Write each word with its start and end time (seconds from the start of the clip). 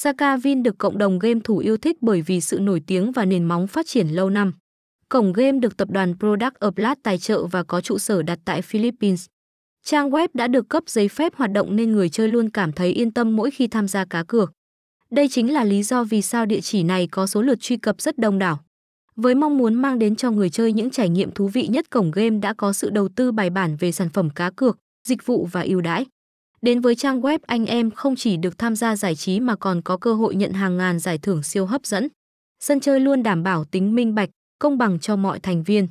Sakavin 0.00 0.62
được 0.62 0.78
cộng 0.78 0.98
đồng 0.98 1.18
game 1.18 1.40
thủ 1.44 1.58
yêu 1.58 1.76
thích 1.76 1.96
bởi 2.00 2.22
vì 2.22 2.40
sự 2.40 2.58
nổi 2.58 2.82
tiếng 2.86 3.12
và 3.12 3.24
nền 3.24 3.44
móng 3.44 3.66
phát 3.66 3.86
triển 3.86 4.08
lâu 4.08 4.30
năm. 4.30 4.52
Cổng 5.08 5.32
game 5.32 5.58
được 5.58 5.76
tập 5.76 5.90
đoàn 5.90 6.14
Product 6.18 6.66
Uplat 6.66 6.98
tài 7.02 7.18
trợ 7.18 7.46
và 7.46 7.62
có 7.62 7.80
trụ 7.80 7.98
sở 7.98 8.22
đặt 8.22 8.38
tại 8.44 8.62
Philippines. 8.62 9.26
Trang 9.84 10.10
web 10.10 10.28
đã 10.34 10.48
được 10.48 10.68
cấp 10.68 10.82
giấy 10.86 11.08
phép 11.08 11.34
hoạt 11.34 11.52
động 11.52 11.76
nên 11.76 11.92
người 11.92 12.08
chơi 12.08 12.28
luôn 12.28 12.50
cảm 12.50 12.72
thấy 12.72 12.92
yên 12.92 13.10
tâm 13.10 13.36
mỗi 13.36 13.50
khi 13.50 13.66
tham 13.66 13.88
gia 13.88 14.04
cá 14.04 14.22
cược. 14.22 14.52
Đây 15.10 15.28
chính 15.28 15.52
là 15.52 15.64
lý 15.64 15.82
do 15.82 16.04
vì 16.04 16.22
sao 16.22 16.46
địa 16.46 16.60
chỉ 16.60 16.82
này 16.82 17.08
có 17.10 17.26
số 17.26 17.42
lượt 17.42 17.60
truy 17.60 17.76
cập 17.76 18.00
rất 18.00 18.18
đông 18.18 18.38
đảo. 18.38 18.60
Với 19.16 19.34
mong 19.34 19.58
muốn 19.58 19.74
mang 19.74 19.98
đến 19.98 20.16
cho 20.16 20.30
người 20.30 20.50
chơi 20.50 20.72
những 20.72 20.90
trải 20.90 21.08
nghiệm 21.08 21.30
thú 21.30 21.48
vị 21.48 21.66
nhất 21.66 21.90
cổng 21.90 22.10
game 22.10 22.38
đã 22.38 22.54
có 22.54 22.72
sự 22.72 22.90
đầu 22.90 23.08
tư 23.08 23.32
bài 23.32 23.50
bản 23.50 23.76
về 23.76 23.92
sản 23.92 24.08
phẩm 24.08 24.30
cá 24.30 24.50
cược, 24.50 24.78
dịch 25.08 25.26
vụ 25.26 25.48
và 25.52 25.60
ưu 25.60 25.80
đãi. 25.80 26.06
Đến 26.62 26.80
với 26.80 26.94
trang 26.94 27.20
web 27.20 27.38
anh 27.46 27.66
em 27.66 27.90
không 27.90 28.16
chỉ 28.16 28.36
được 28.36 28.58
tham 28.58 28.76
gia 28.76 28.96
giải 28.96 29.14
trí 29.14 29.40
mà 29.40 29.56
còn 29.56 29.82
có 29.82 29.96
cơ 29.96 30.14
hội 30.14 30.34
nhận 30.34 30.52
hàng 30.52 30.76
ngàn 30.76 30.98
giải 30.98 31.18
thưởng 31.18 31.42
siêu 31.42 31.66
hấp 31.66 31.86
dẫn. 31.86 32.08
Sân 32.60 32.80
chơi 32.80 33.00
luôn 33.00 33.22
đảm 33.22 33.42
bảo 33.42 33.64
tính 33.64 33.94
minh 33.94 34.14
bạch, 34.14 34.30
công 34.58 34.78
bằng 34.78 34.98
cho 34.98 35.16
mọi 35.16 35.40
thành 35.40 35.62
viên. 35.62 35.88